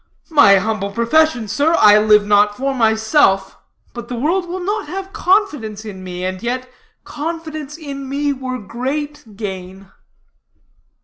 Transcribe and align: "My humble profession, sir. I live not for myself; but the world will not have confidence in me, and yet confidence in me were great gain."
"My 0.31 0.55
humble 0.55 0.89
profession, 0.89 1.47
sir. 1.47 1.75
I 1.77 1.99
live 1.99 2.25
not 2.25 2.57
for 2.57 2.73
myself; 2.73 3.59
but 3.93 4.07
the 4.07 4.15
world 4.15 4.49
will 4.49 4.59
not 4.65 4.87
have 4.87 5.13
confidence 5.13 5.85
in 5.85 6.03
me, 6.03 6.25
and 6.25 6.41
yet 6.41 6.67
confidence 7.03 7.77
in 7.77 8.09
me 8.09 8.33
were 8.33 8.57
great 8.57 9.35
gain." 9.37 9.91